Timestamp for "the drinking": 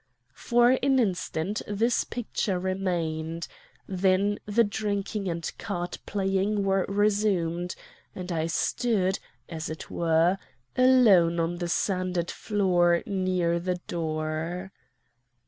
4.47-5.29